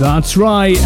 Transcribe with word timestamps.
That's 0.00 0.34
right. 0.38 0.78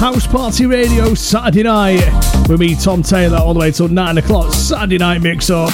House 0.00 0.26
Party 0.26 0.64
Radio 0.64 1.12
Saturday 1.12 1.62
night 1.62 2.00
with 2.48 2.58
me, 2.58 2.74
Tom 2.74 3.02
Taylor, 3.02 3.36
all 3.36 3.52
the 3.52 3.60
way 3.60 3.70
till 3.70 3.86
9 3.86 4.16
o'clock. 4.16 4.54
Saturday 4.54 4.96
night 4.96 5.20
mix 5.20 5.50
up. 5.50 5.68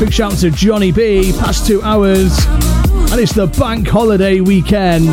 Big 0.00 0.10
shout 0.10 0.32
to 0.38 0.50
Johnny 0.50 0.90
Bee, 0.90 1.32
past 1.32 1.66
two 1.66 1.82
hours. 1.82 2.34
And 3.12 3.20
it's 3.20 3.34
the 3.34 3.46
bank 3.58 3.86
holiday 3.86 4.40
weekend. 4.40 5.12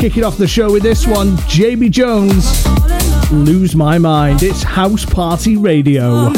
Kicking 0.00 0.24
off 0.24 0.36
the 0.36 0.48
show 0.48 0.72
with 0.72 0.82
this 0.82 1.06
one, 1.06 1.36
JB 1.46 1.92
Jones. 1.92 2.66
Lose 3.30 3.76
My 3.76 3.96
Mind. 3.96 4.42
It's 4.42 4.64
House 4.64 5.04
Party 5.04 5.56
Radio. 5.56 6.32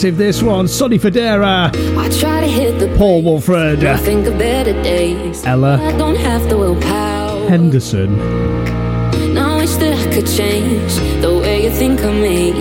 Massive 0.00 0.16
this 0.16 0.42
one. 0.42 0.66
Sonny 0.66 0.98
Fodera. 0.98 1.68
I 1.98 2.08
try 2.08 2.40
to 2.40 2.46
hit 2.46 2.78
the 2.78 2.88
Paul 2.96 3.22
Woolford. 3.22 3.84
I 3.84 3.98
think 3.98 4.26
of 4.26 4.38
better 4.38 4.72
days. 4.82 5.44
Ella. 5.44 5.78
I 5.78 5.92
don't 5.98 6.16
have 6.16 6.48
the 6.48 6.56
willpower. 6.56 7.46
Henderson. 7.50 8.16
Now 9.34 9.56
I 9.56 9.60
wish 9.60 9.74
that 9.76 9.92
I 9.92 10.10
could 10.14 10.26
change 10.26 10.94
the 11.20 11.38
way 11.42 11.64
you 11.64 11.70
think 11.70 12.00
of 12.00 12.14
me. 12.14 12.52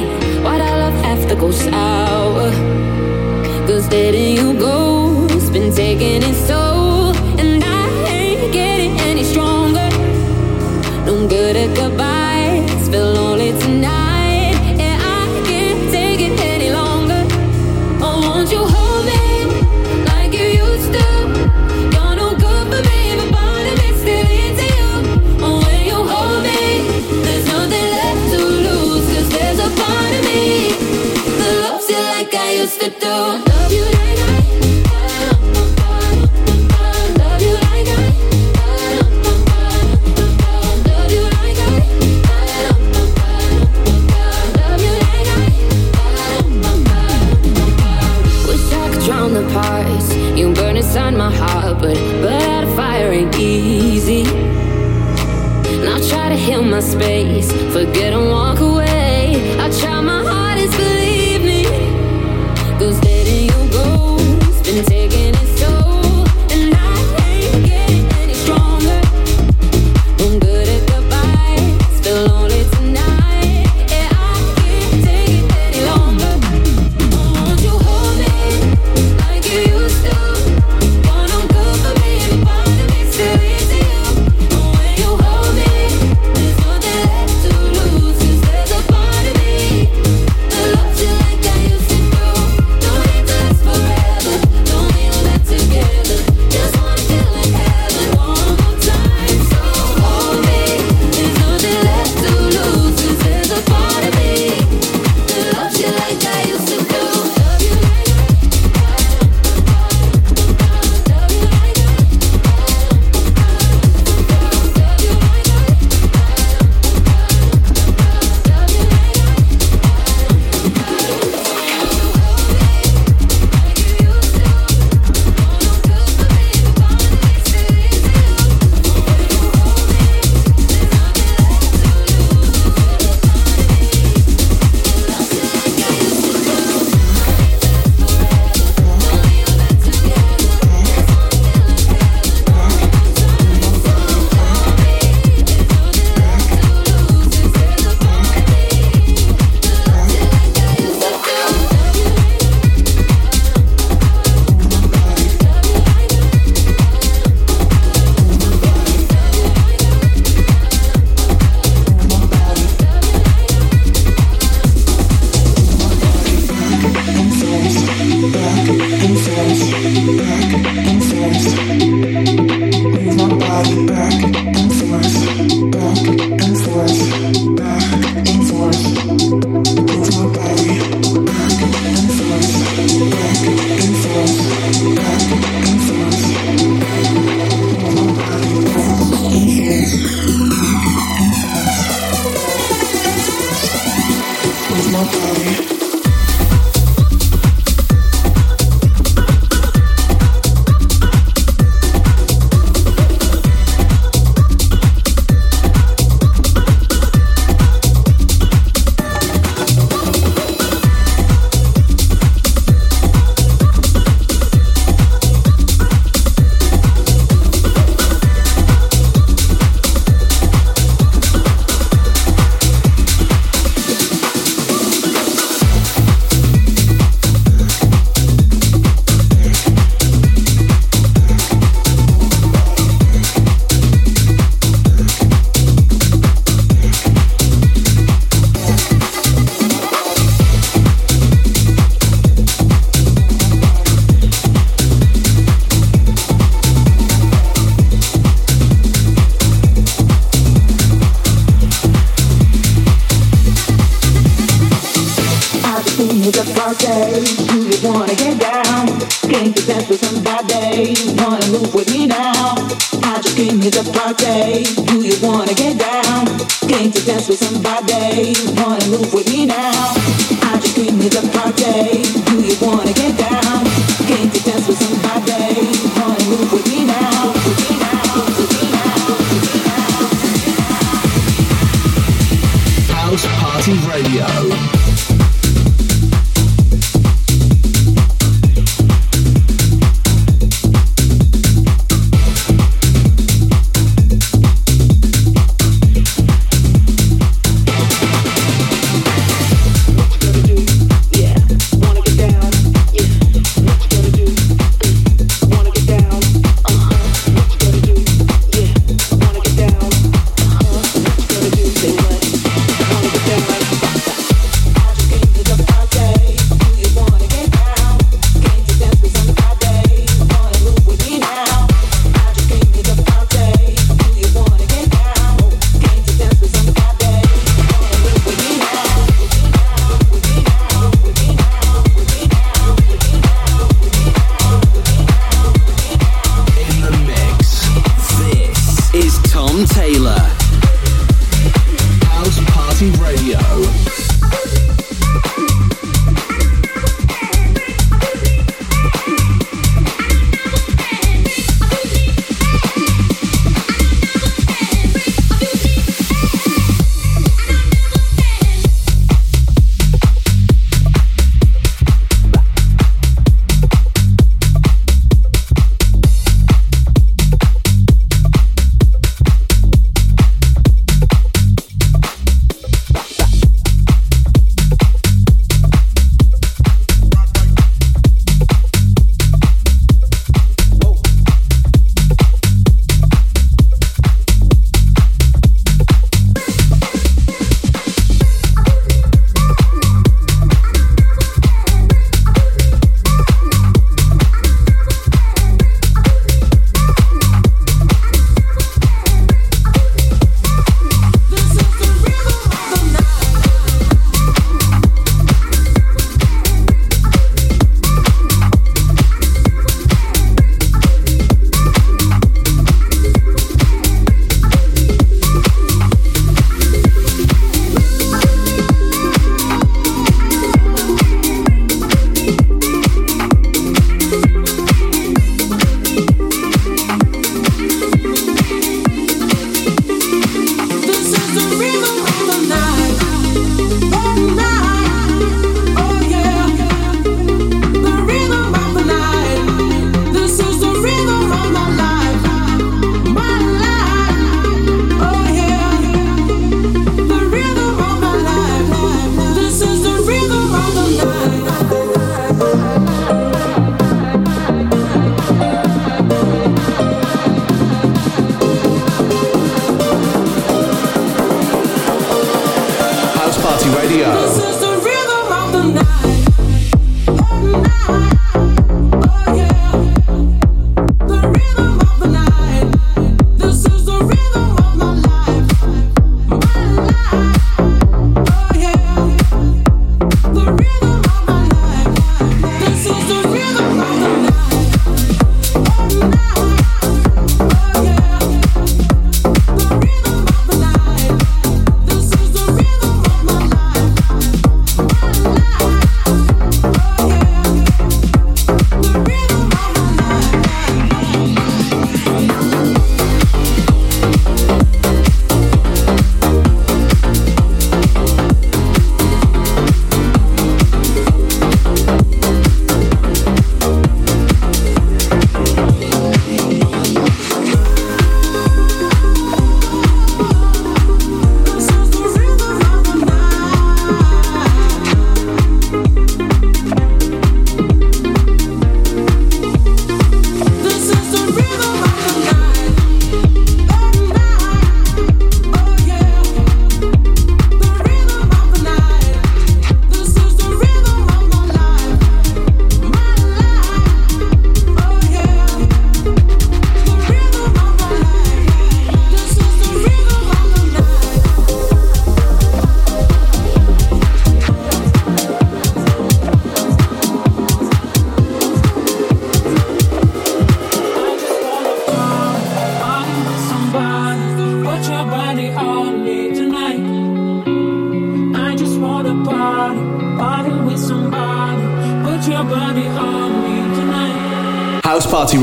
Why'd 0.43 0.59
our 0.59 0.79
love 0.79 1.05
have 1.05 1.29
to 1.29 1.35
go 1.35 1.51
sour? 1.51 2.51
Cause 3.67 3.87
letting 3.89 4.35
you 4.35 4.59
go's 4.59 5.49
been 5.49 5.73
taking 5.73 6.21
it 6.21 6.35
so. 6.45 6.58
Heal 33.19 33.48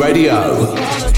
Radio. 0.06 1.15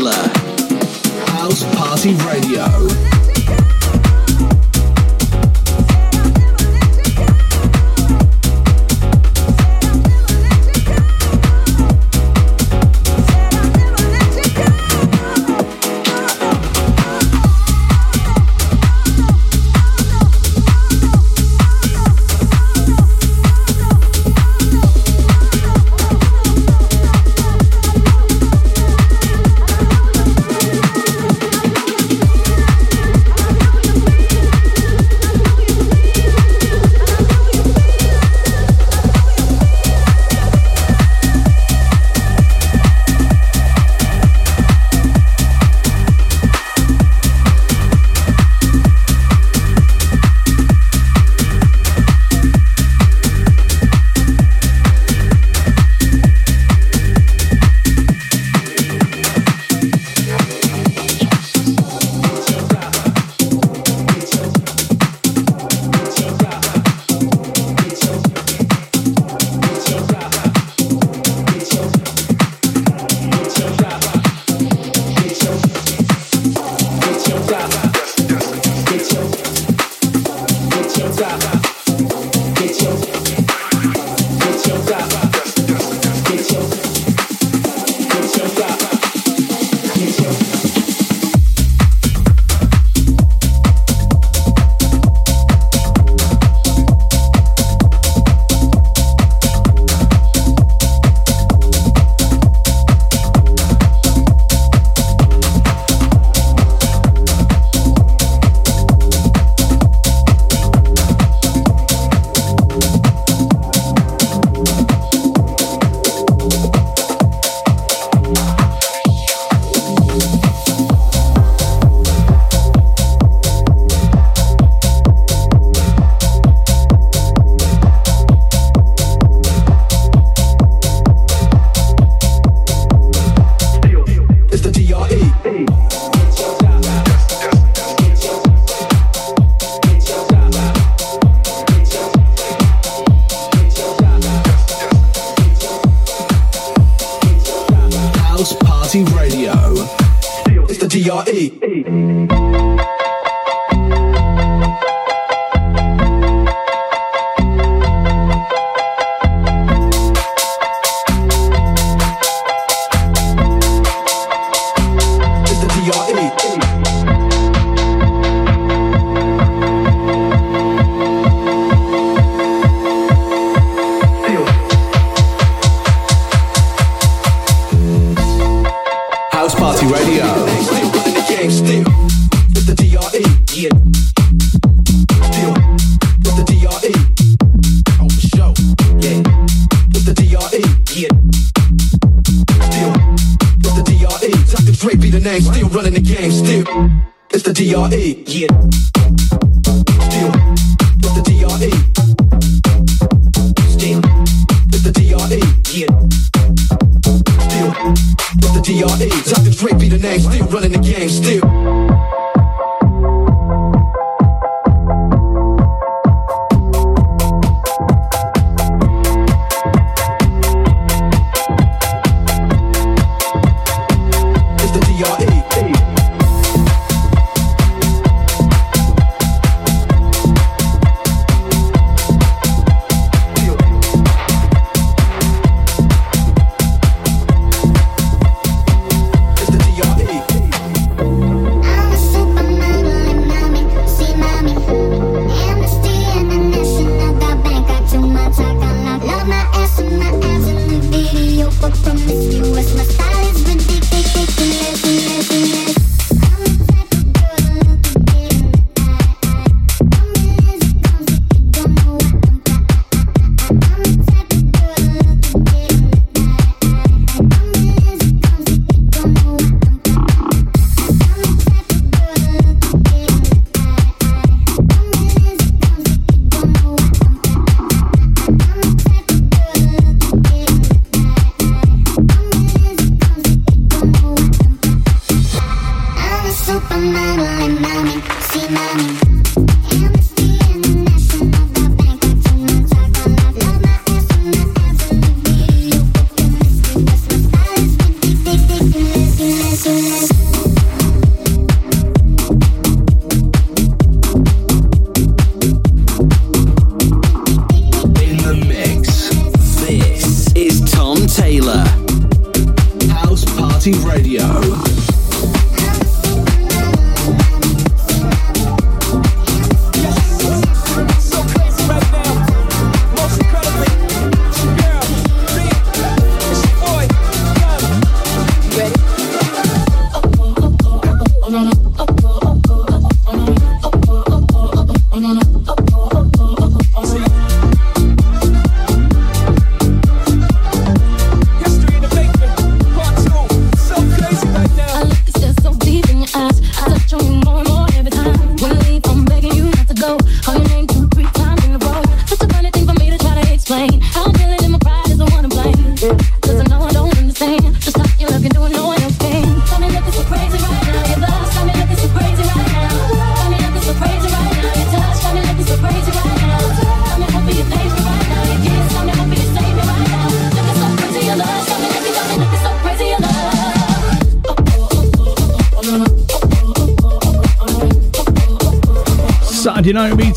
Love. 0.00 0.29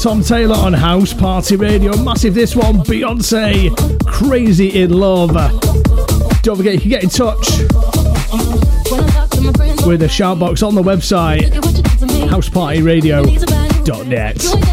Tom 0.04 0.22
Taylor 0.22 0.58
on 0.58 0.74
House 0.74 1.14
Party 1.14 1.56
Radio. 1.56 1.96
Massive 1.96 2.34
this 2.34 2.58
one, 2.58 2.80
Beyonce, 2.80 3.74
Crazy 4.06 4.82
in 4.82 4.92
Love. 4.92 5.32
Don't 6.42 6.58
forget, 6.58 6.74
you 6.74 6.82
can 6.82 6.90
get 6.90 7.04
in 7.04 7.10
touch 7.10 7.60
with 9.88 10.02
the 10.02 10.10
shoutbox 10.10 10.68
on 10.68 10.76
the 10.76 10.84
website, 10.84 11.54
housepartyradio.net. 12.28 14.73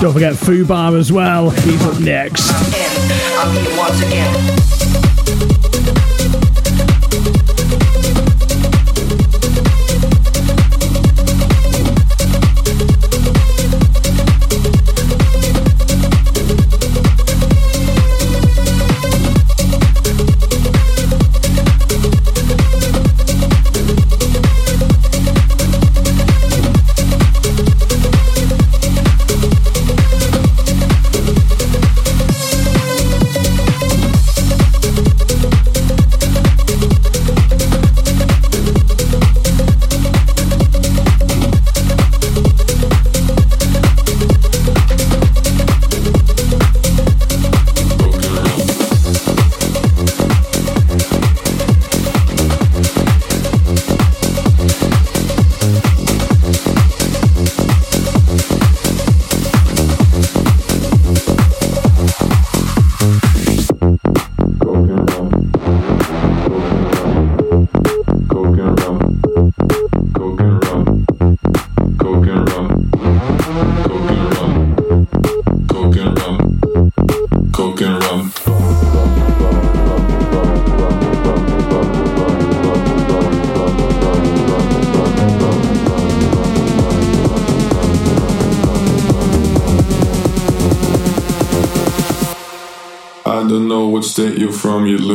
Don't 0.00 0.12
forget 0.12 0.34
Fubar 0.34 0.96
as 0.96 1.10
well. 1.10 1.50
He's 1.50 1.82
up 1.84 1.98
next. 1.98 2.48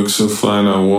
So 0.10 0.28
fine, 0.28 0.68
I 0.68 0.80
wanna. 0.80 0.93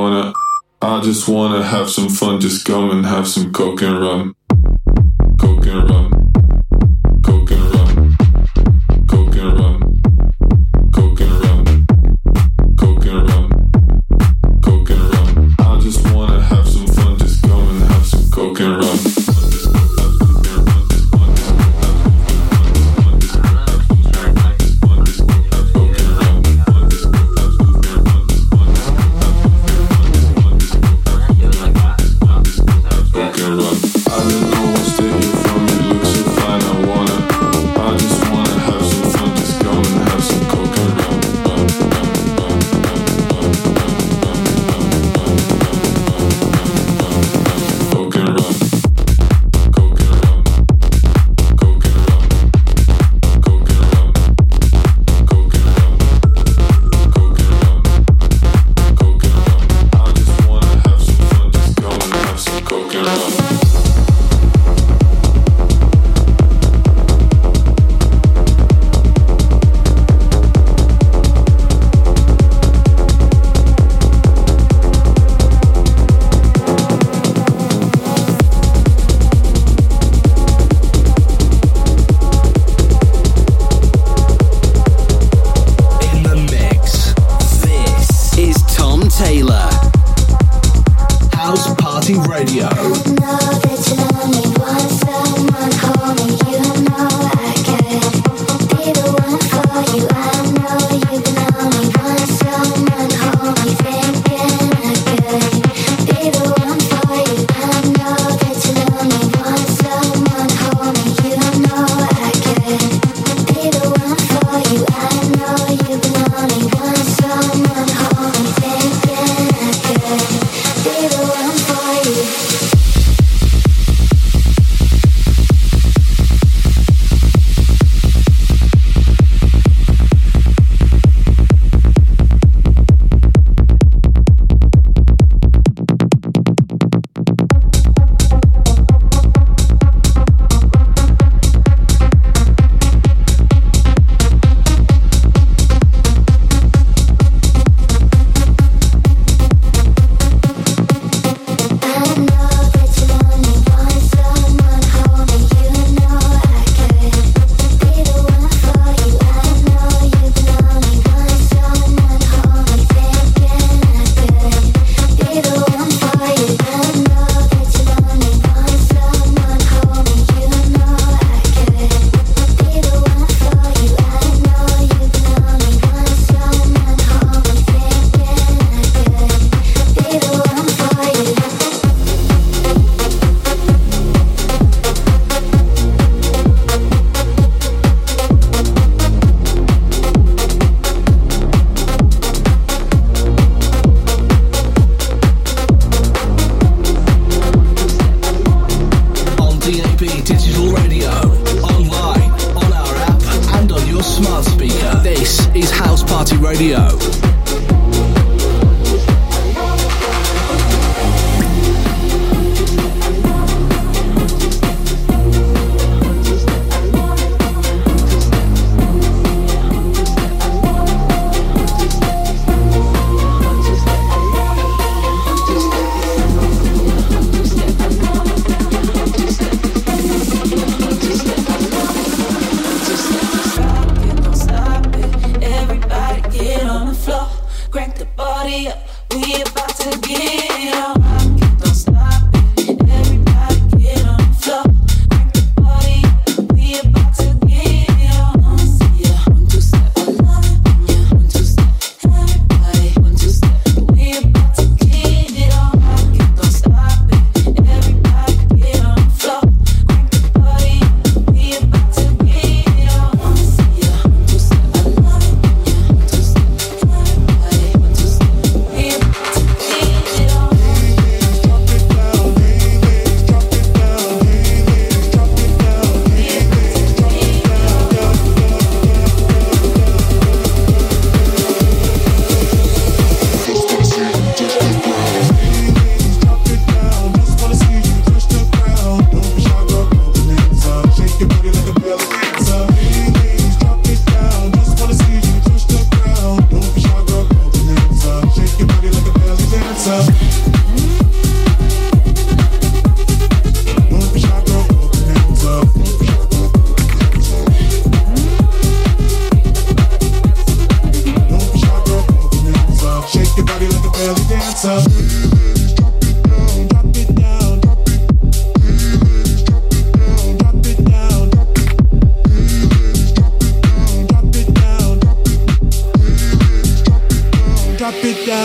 you 99.92 100.06
are. 100.14 100.33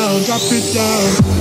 down, 0.09 0.23
drop 0.25 0.41
it 0.51 0.73
down. 0.73 1.38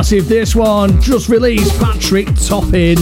Massive. 0.00 0.28
This 0.30 0.56
one 0.56 0.98
just 1.02 1.28
released 1.28 1.78
Patrick 1.78 2.28
Topping. 2.36 2.96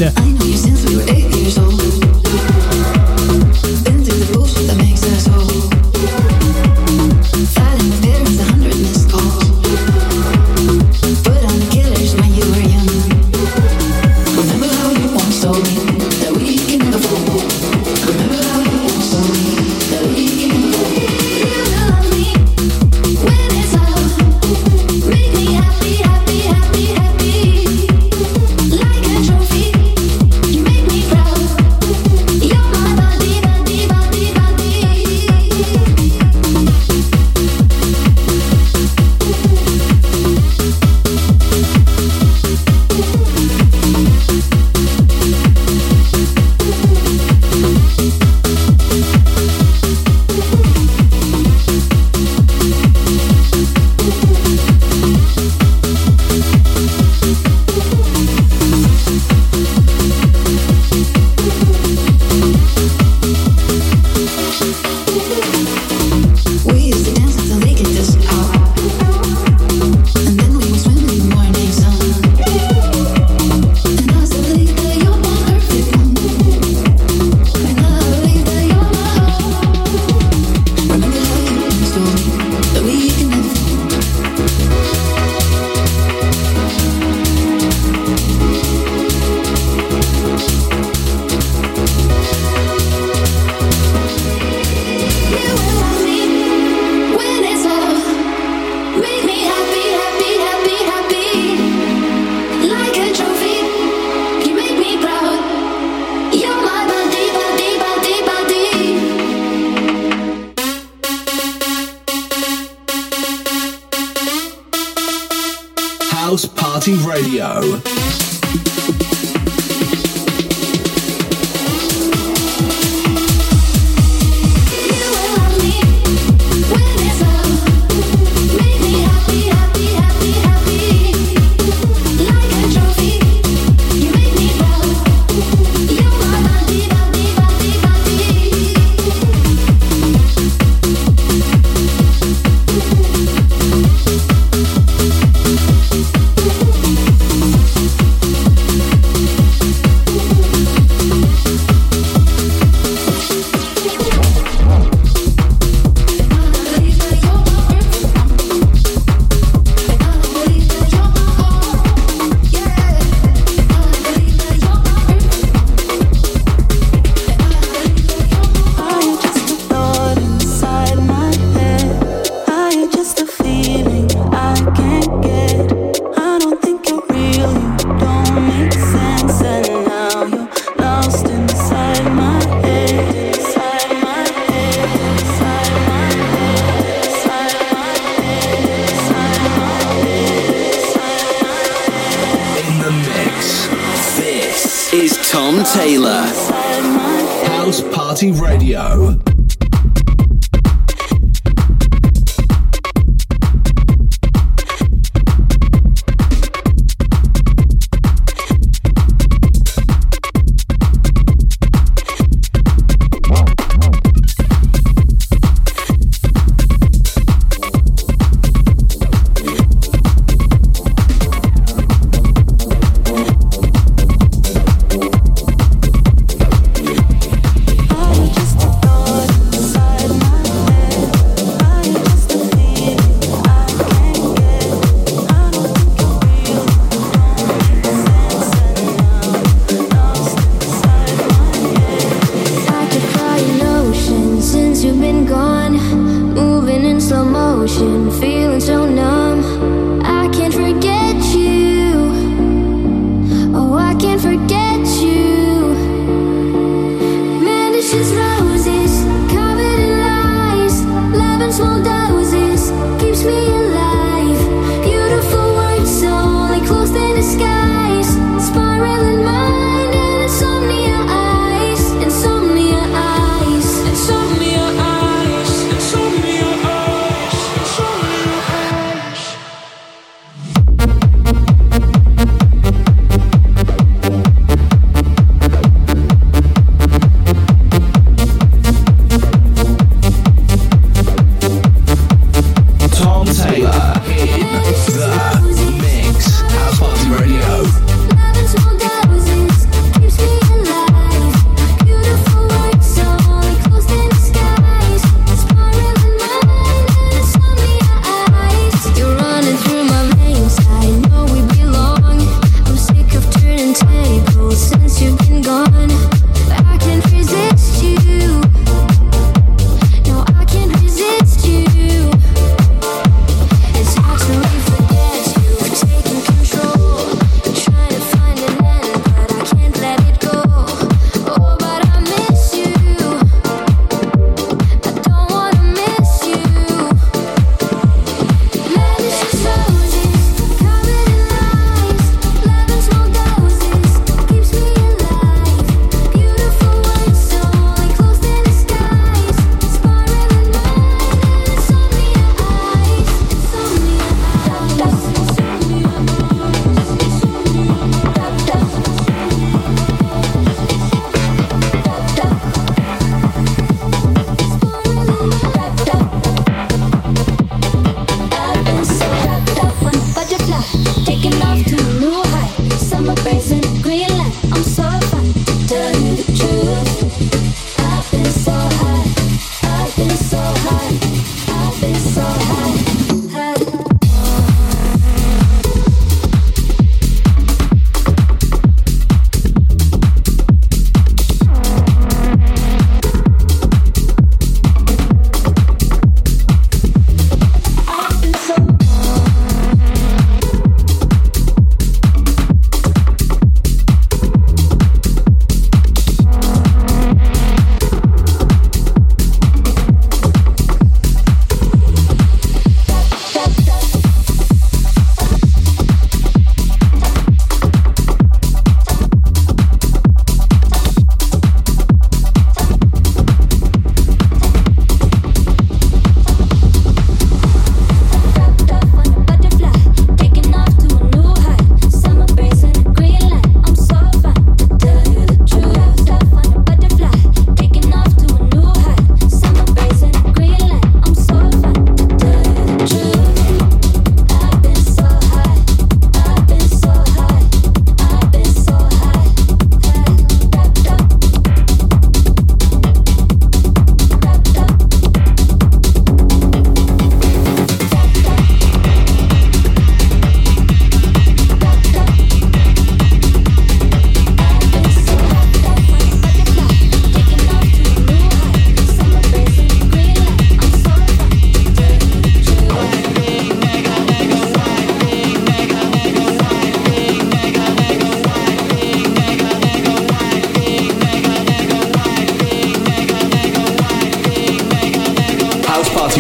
Motion, 247.25 248.08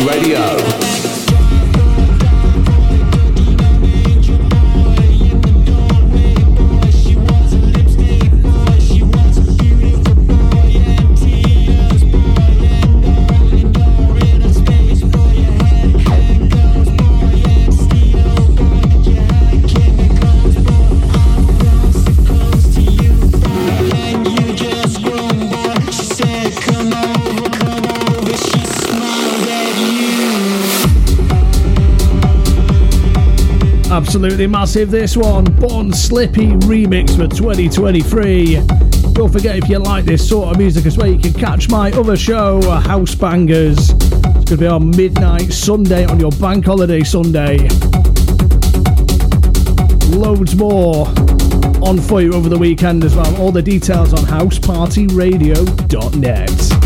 Radio. 0.08 0.77
Absolutely 34.18 34.48
massive 34.48 34.90
this 34.90 35.16
one. 35.16 35.44
Born 35.44 35.92
Slippy 35.92 36.48
remix 36.48 37.10
for 37.10 37.28
2023. 37.28 38.56
Don't 39.12 39.32
forget 39.32 39.56
if 39.56 39.68
you 39.68 39.78
like 39.78 40.06
this 40.06 40.28
sort 40.28 40.48
of 40.48 40.58
music 40.58 40.86
as 40.86 40.98
well, 40.98 41.06
you 41.06 41.20
can 41.20 41.32
catch 41.34 41.68
my 41.68 41.92
other 41.92 42.16
show, 42.16 42.60
House 42.60 43.14
Bangers. 43.14 43.90
It's 43.90 44.10
going 44.10 44.44
to 44.44 44.56
be 44.56 44.66
on 44.66 44.90
midnight 44.90 45.52
Sunday 45.52 46.04
on 46.04 46.18
your 46.18 46.32
bank 46.32 46.66
holiday 46.66 47.04
Sunday. 47.04 47.68
Loads 50.08 50.56
more 50.56 51.06
on 51.80 52.00
for 52.00 52.20
you 52.20 52.34
over 52.34 52.48
the 52.48 52.58
weekend 52.58 53.04
as 53.04 53.14
well. 53.14 53.40
All 53.40 53.52
the 53.52 53.62
details 53.62 54.12
on 54.12 54.24
housepartyradio.net. 54.24 56.77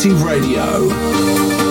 Party 0.00 0.14
Radio. 0.24 1.69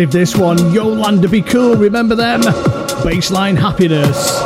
massive 0.00 0.12
this 0.12 0.36
one. 0.36 0.72
Yolanda 0.72 1.28
Be 1.28 1.42
Cool, 1.42 1.76
remember 1.76 2.14
them? 2.14 2.40
Baseline 3.02 3.56
Happiness. 3.56 4.40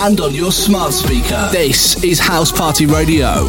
And 0.00 0.20
on 0.20 0.34
your 0.34 0.52
smart 0.52 0.92
speaker. 0.92 1.48
This 1.50 2.02
is 2.04 2.20
House 2.20 2.52
Party 2.52 2.86
Radio. 2.86 3.48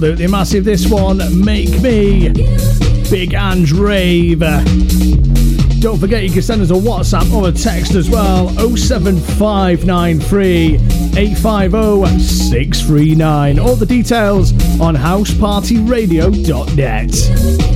Absolutely 0.00 0.28
massive. 0.28 0.64
This 0.64 0.90
one, 0.90 1.18
Make 1.44 1.82
Me, 1.82 2.30
Big 3.10 3.34
and 3.34 3.70
Rave. 3.70 4.38
Don't 5.80 5.98
forget 5.98 6.24
you 6.24 6.30
can 6.30 6.40
send 6.40 6.62
us 6.62 6.70
a 6.70 6.72
WhatsApp 6.72 7.30
or 7.34 7.50
a 7.50 7.52
text 7.52 7.92
as 7.92 8.08
well 8.08 8.48
07593 8.48 10.76
850 11.18 12.18
639. 12.18 13.58
All 13.58 13.76
the 13.76 13.84
details 13.84 14.52
on 14.80 14.96
housepartyradio.net. 14.96 17.69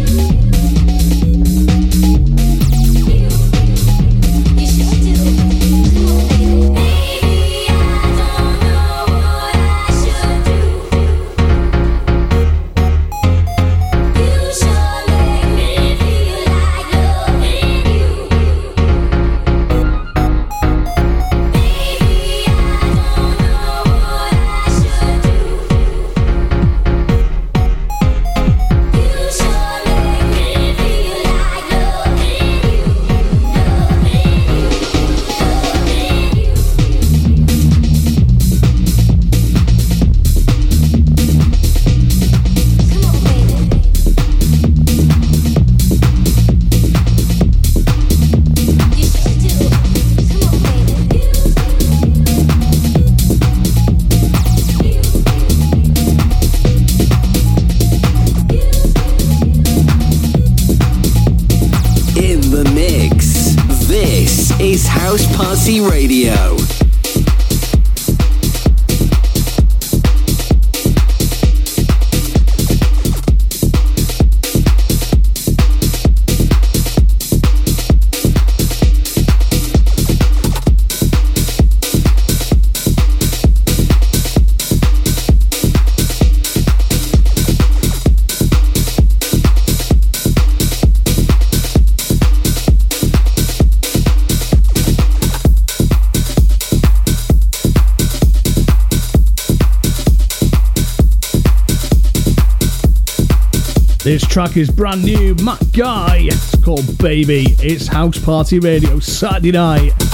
track 104.35 104.56
is 104.56 104.69
brand 104.69 105.05
new, 105.05 105.32
Matt 105.44 105.62
Guy. 105.73 106.23
It's 106.23 106.61
called 106.61 106.98
Baby. 106.98 107.55
It's 107.61 107.86
House 107.86 108.19
Party 108.19 108.59
Radio 108.59 108.98
Saturday 108.98 109.52
night. 109.52 110.14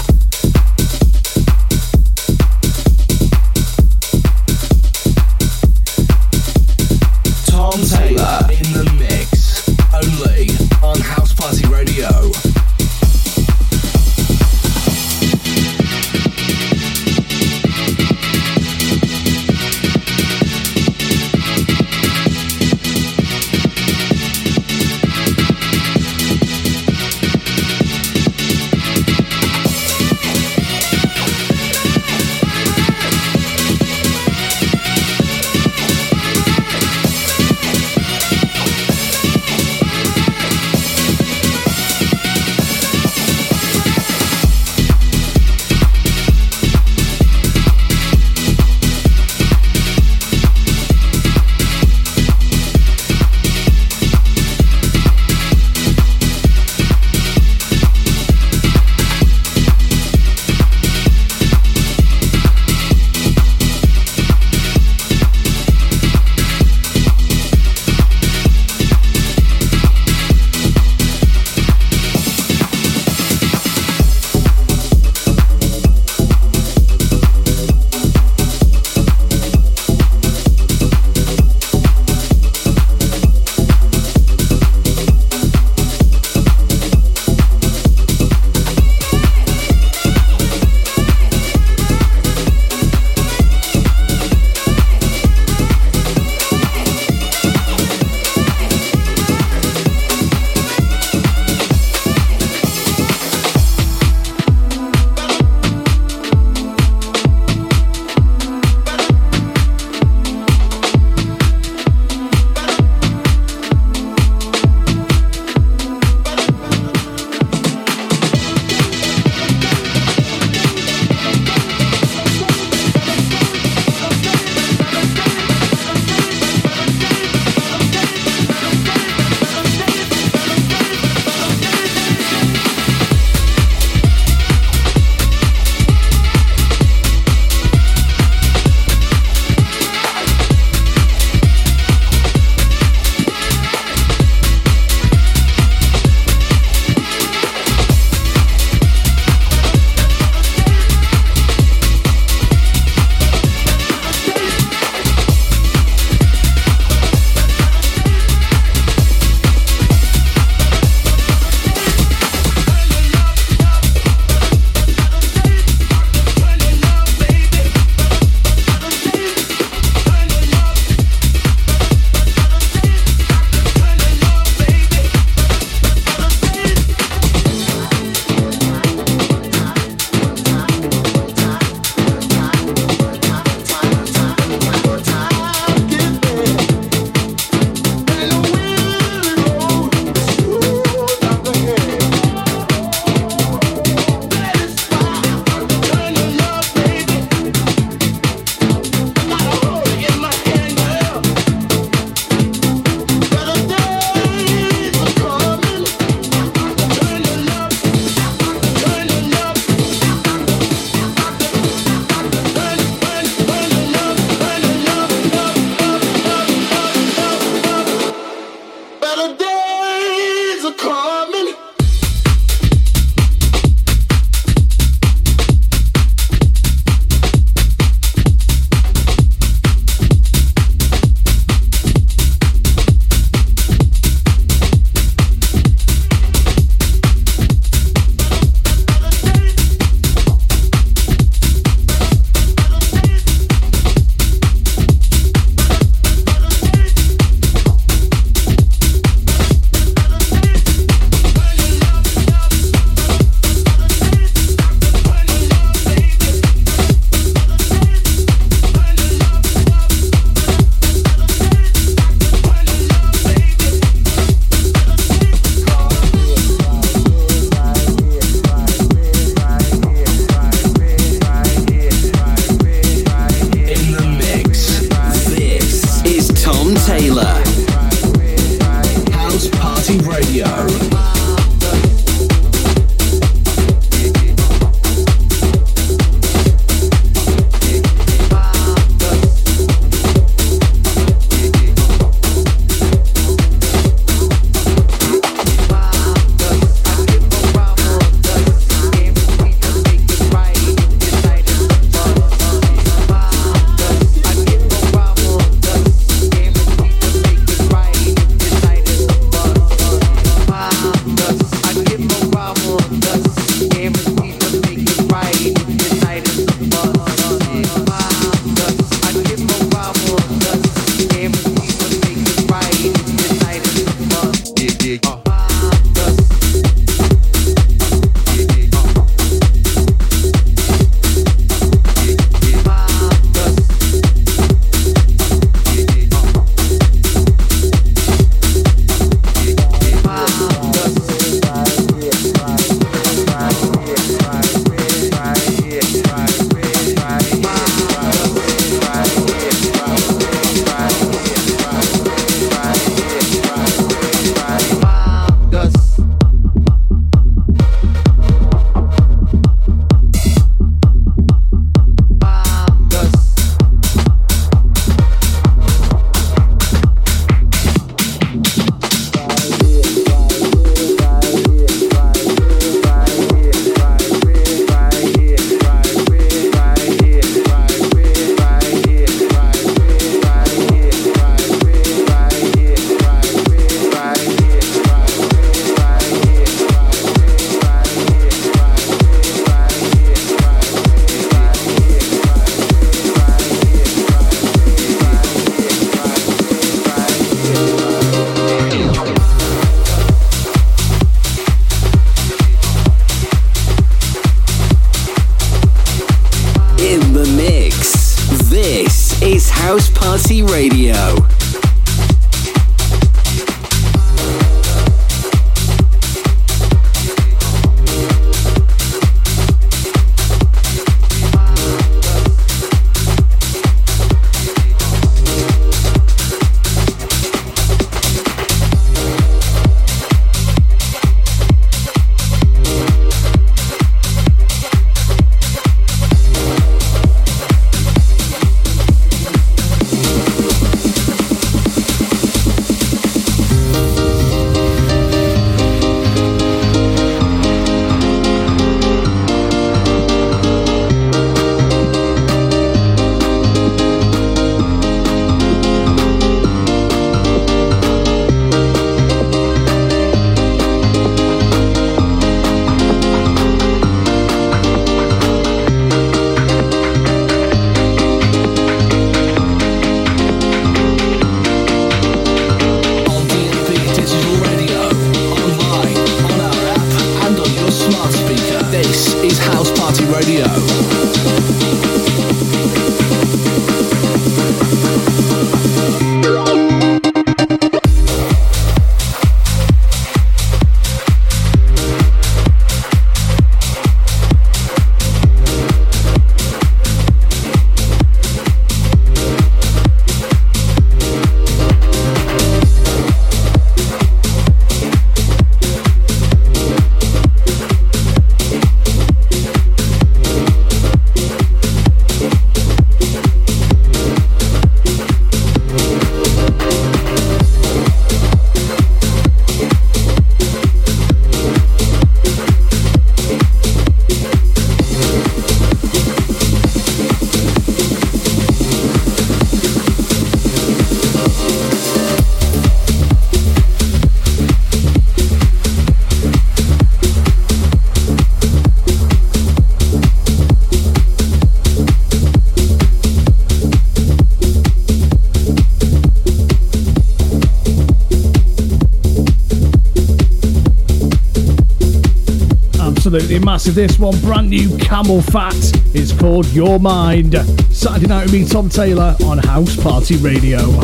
Absolutely 553.60 553.82
massive. 553.82 553.90
This 553.90 553.98
one, 553.98 554.18
brand 554.22 554.48
new 554.48 554.68
CamelPhat. 554.78 555.94
It's 555.94 556.12
called 556.12 556.46
Your 556.46 556.80
Mind. 556.80 557.34
Saturday 557.70 558.06
night 558.06 558.24
with 558.24 558.32
me, 558.32 558.46
Tom 558.46 558.70
Taylor, 558.70 559.14
on 559.26 559.36
House 559.36 559.76
Party 559.76 560.16
Radio. 560.16 560.80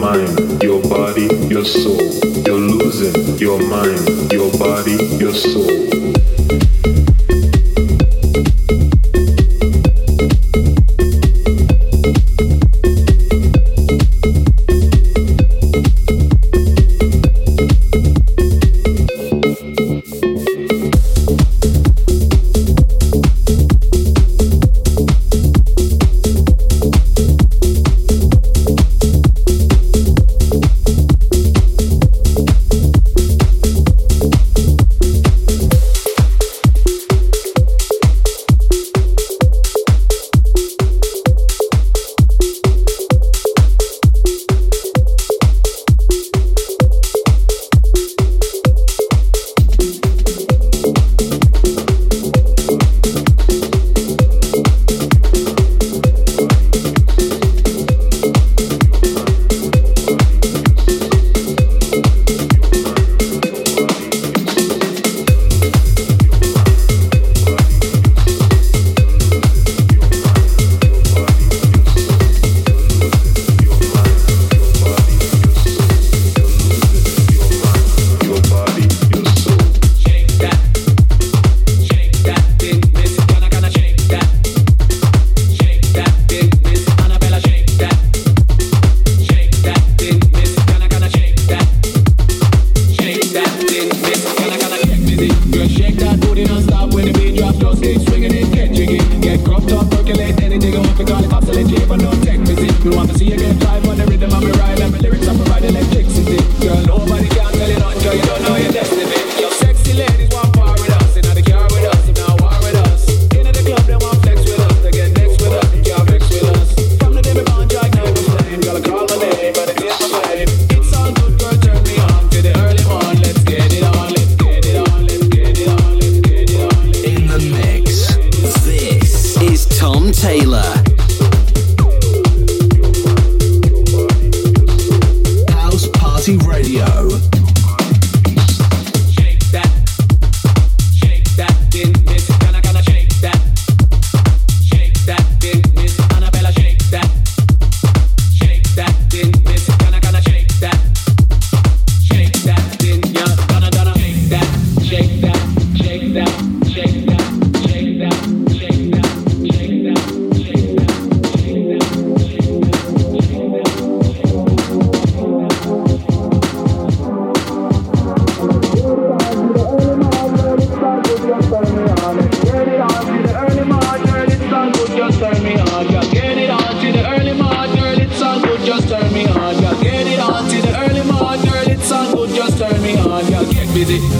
Mind, 0.00 0.39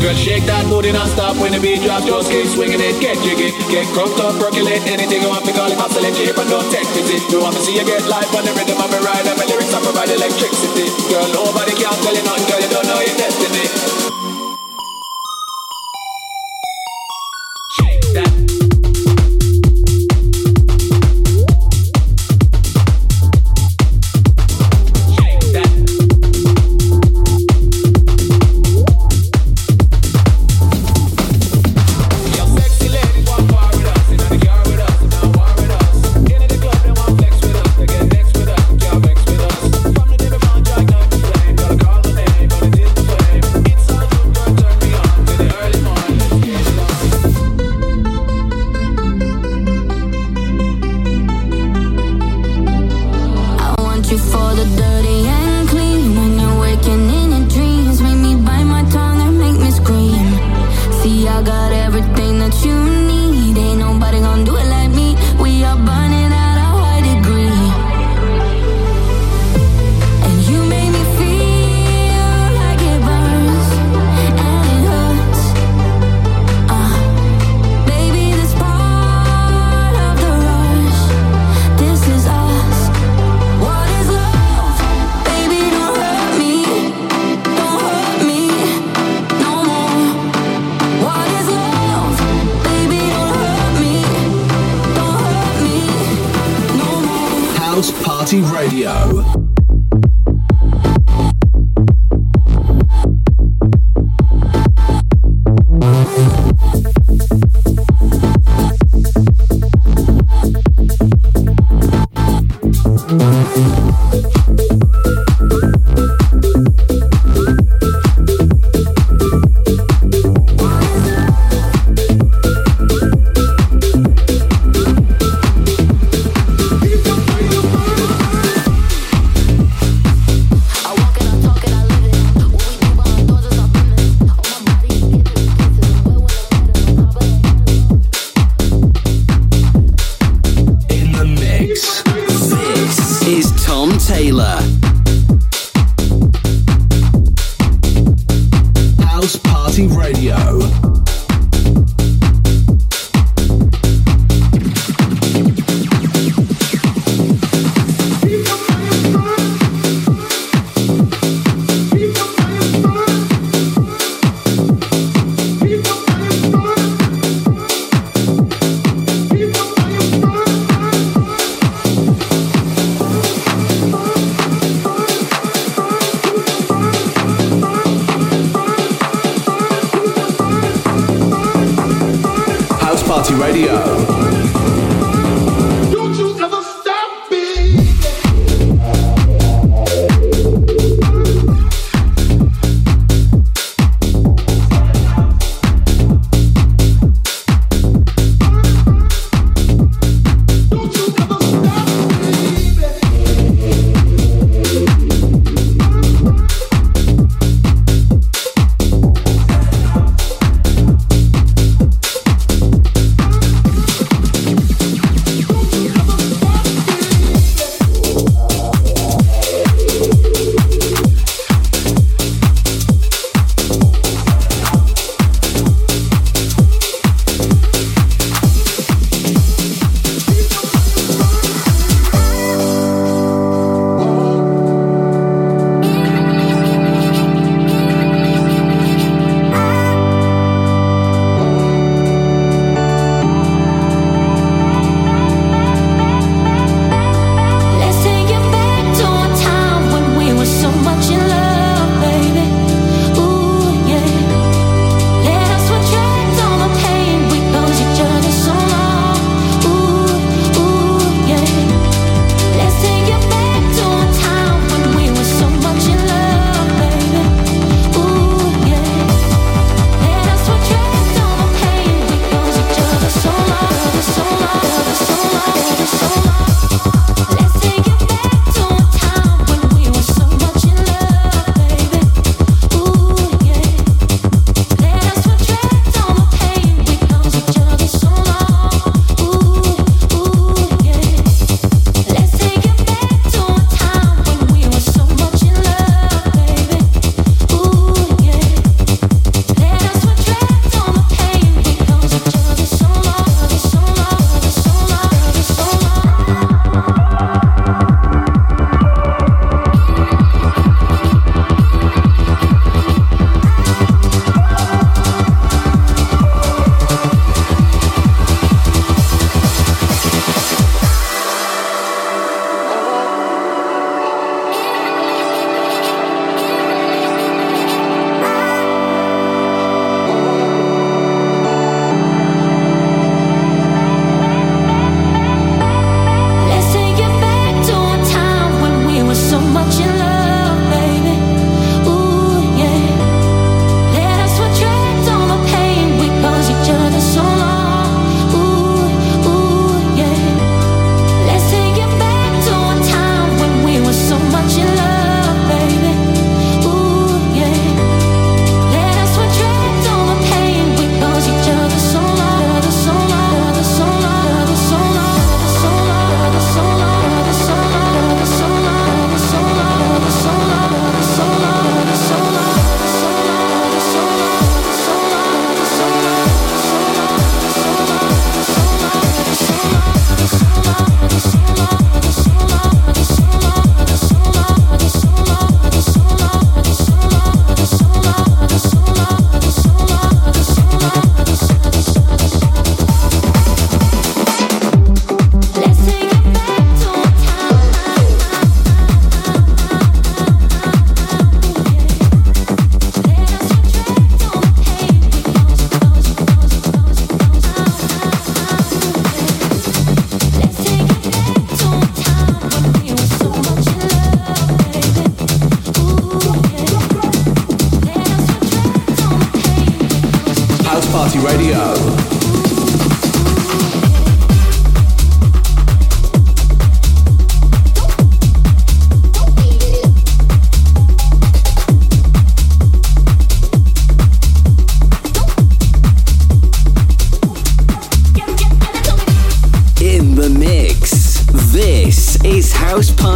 Girl, 0.00 0.16
shake 0.16 0.48
that 0.48 0.64
booty 0.72 0.96
non-stop 0.96 1.36
when 1.36 1.52
the 1.52 1.60
beat 1.60 1.84
drop. 1.84 2.00
Just 2.08 2.32
keep 2.32 2.48
swinging 2.48 2.80
it, 2.80 2.96
get 3.04 3.20
jiggy, 3.20 3.52
get 3.68 3.84
crunked 3.92 4.16
up, 4.16 4.32
percolate 4.40 4.80
anything 4.88 5.20
you 5.20 5.28
want 5.28 5.44
to 5.44 5.52
call 5.52 5.68
it. 5.68 5.76
Oscillate, 5.76 6.16
shape 6.16 6.40
and 6.40 6.48
don't 6.48 6.64
take 6.72 6.88
pity. 6.96 7.20
We 7.28 7.36
want 7.36 7.52
to 7.52 7.60
see 7.60 7.76
you 7.76 7.84
get 7.84 8.08
live 8.08 8.32
on 8.32 8.48
the 8.48 8.52
rhythm 8.56 8.80
of 8.80 8.88
me 8.88 8.96
ride 9.04 9.28
and 9.28 9.36
my 9.36 9.44
lyrics 9.44 9.76
I 9.76 9.84
provide 9.84 10.08
electricity. 10.08 10.88
Girl, 11.12 11.28
nobody 11.36 11.76
can 11.76 11.92
tell 12.00 12.16
you 12.16 12.24
nothing, 12.24 12.48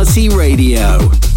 Party 0.04 0.28
Radio. 0.28 1.33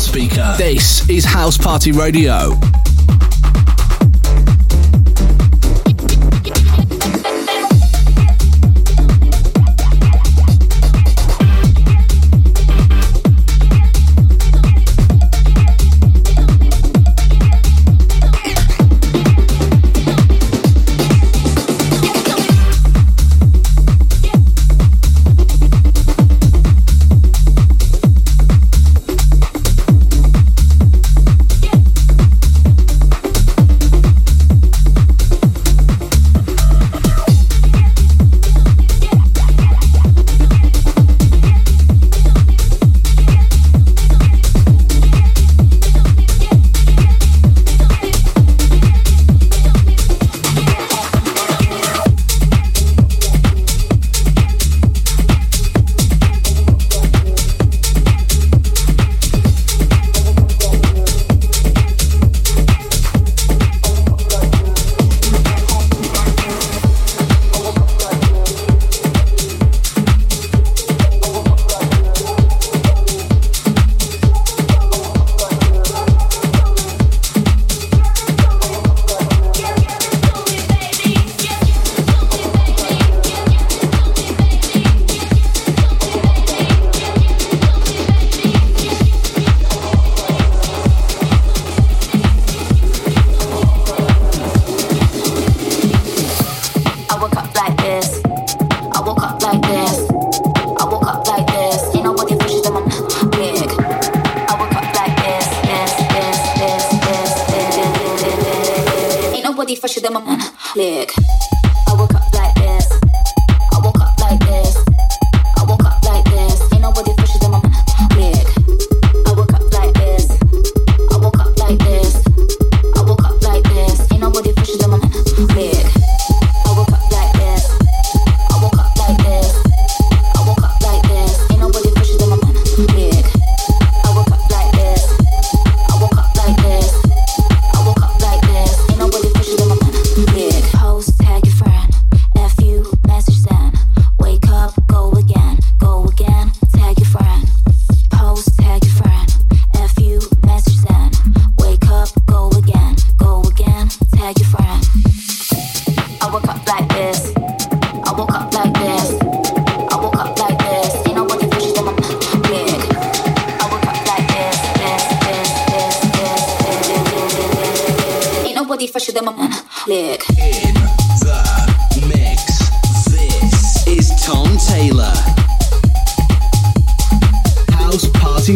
Your 0.00 0.08
smart 0.08 0.30
speaker. 0.30 0.54
This 0.56 1.08
is 1.08 1.24
House 1.24 1.58
Party 1.58 1.92
Radio. 1.92 2.69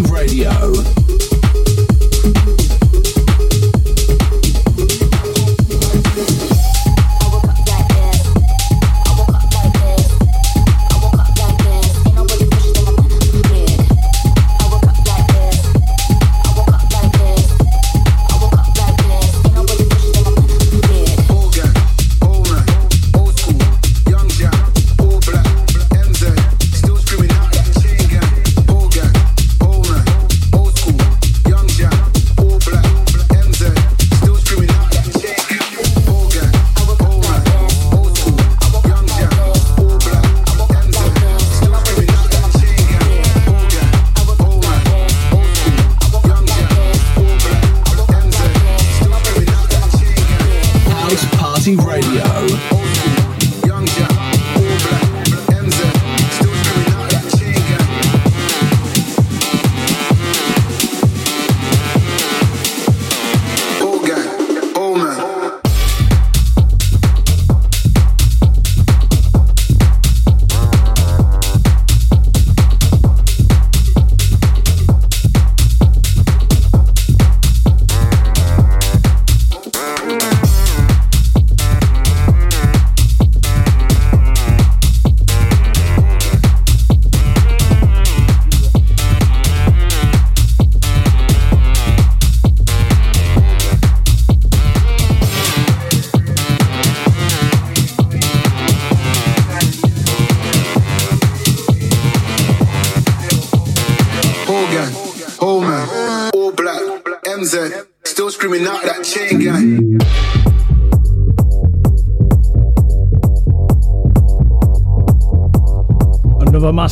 Radio. 0.03 1.14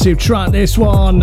Massive 0.02 0.18
track, 0.18 0.50
this 0.50 0.76
one. 0.76 1.20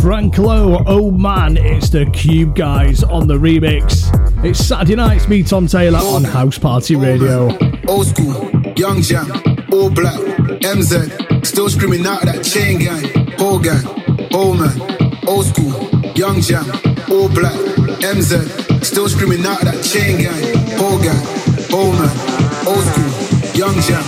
Frank 0.00 0.38
Lowe, 0.38 0.84
oh 0.86 1.10
man, 1.10 1.56
it's 1.56 1.88
the 1.88 2.06
Cube 2.06 2.54
Guys 2.54 3.02
on 3.02 3.26
the 3.26 3.34
remix. 3.34 4.06
It's 4.44 4.64
Saturday 4.64 4.94
nights, 4.94 5.26
me 5.26 5.42
Tom 5.42 5.66
Taylor 5.66 5.98
on 5.98 6.22
House 6.22 6.56
Party 6.56 6.94
Radio. 6.94 7.48
Old 7.88 8.06
school, 8.06 8.52
young 8.76 9.02
jam, 9.02 9.28
all 9.72 9.90
black, 9.90 10.14
MZ, 10.62 11.44
still 11.44 11.68
screaming 11.68 12.06
out 12.06 12.22
that 12.22 12.44
chain 12.44 12.78
gang, 12.78 13.02
whole 13.36 13.58
gang, 13.58 13.82
whole 14.30 14.54
man, 14.54 14.78
old 15.26 15.46
school, 15.46 15.72
young 16.14 16.40
jam, 16.40 16.70
all 17.10 17.28
black, 17.28 17.58
MZ, 17.98 18.84
still 18.84 19.08
screaming 19.08 19.44
out 19.44 19.60
that 19.62 19.82
chain 19.82 20.22
gang, 20.22 20.78
whole 20.78 21.02
gang, 21.02 21.18
whole 21.66 21.90
man, 21.90 22.14
old 22.62 22.84
school, 22.94 23.58
young 23.58 23.74
jam, 23.82 24.04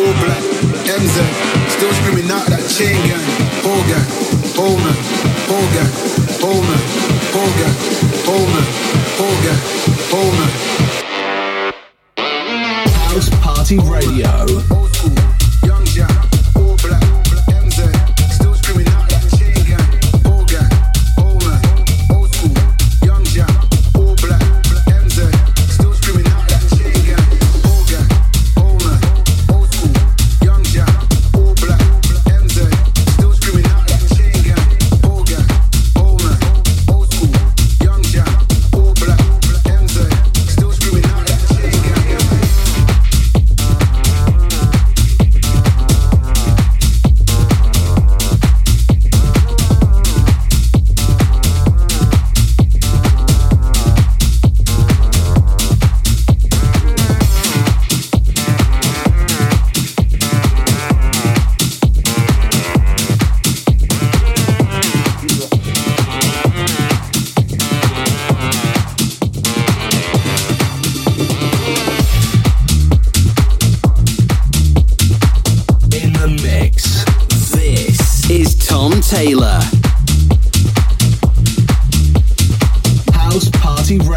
all 0.00 0.14
black, 0.24 0.40
MZ, 0.88 1.68
still 1.76 1.92
screaming 1.92 2.30
out 2.30 2.46
that 2.46 2.59
gang, 7.60 7.76
whole 8.24 8.46
man, 8.46 8.66
whole 9.18 9.40
gang, 9.44 9.60
whole 10.10 10.32
man. 10.32 10.50
House 12.96 13.28
Party 13.40 13.78
Radio. 13.78 14.89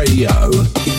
Radio. 0.06 0.93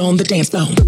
On 0.00 0.16
the 0.16 0.24
dance 0.24 0.48
floor. 0.48 0.83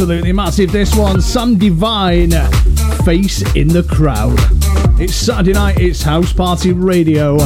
absolutely 0.00 0.32
massive. 0.32 0.70
This 0.70 0.94
one, 0.94 1.20
Sam 1.20 1.58
Divine, 1.58 2.30
Face 3.04 3.42
in 3.56 3.66
the 3.66 3.82
Crowd. 3.82 4.38
It's 5.00 5.12
Saturday 5.12 5.54
night, 5.54 5.80
it's 5.80 6.04
House 6.04 6.32
Party 6.32 6.72
Radio. 6.72 7.36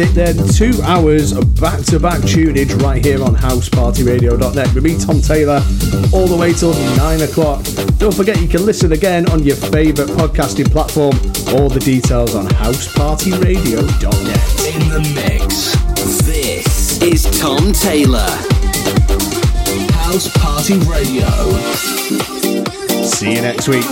It 0.00 0.12
then. 0.14 0.36
Two 0.48 0.72
hours 0.82 1.32
of 1.32 1.60
back 1.60 1.80
to 1.84 1.98
back 2.00 2.20
tunage 2.20 2.72
right 2.82 3.04
here 3.04 3.22
on 3.22 3.34
housepartyradio.net 3.34 4.74
with 4.74 4.84
me, 4.84 4.98
Tom 4.98 5.20
Taylor, 5.20 5.62
all 6.12 6.26
the 6.26 6.36
way 6.36 6.52
till 6.52 6.74
9 6.96 7.20
o'clock. 7.22 7.64
Don't 7.98 8.14
forget 8.14 8.40
you 8.40 8.48
can 8.48 8.64
listen 8.66 8.92
again 8.92 9.28
on 9.30 9.42
your 9.42 9.56
favourite 9.56 10.10
podcasting 10.10 10.70
platform. 10.70 11.14
All 11.54 11.68
the 11.68 11.80
details 11.80 12.34
on 12.34 12.46
housepartyradio.net. 12.46 14.74
In 14.74 14.88
the 14.88 15.00
mix. 15.14 15.74
This 16.24 17.00
is 17.02 17.24
Tom 17.40 17.72
Taylor. 17.72 18.28
House 19.92 20.28
Party 20.38 20.78
Radio. 20.90 21.28
See 23.04 23.34
you 23.34 23.42
next 23.42 23.68
week. 23.68 23.84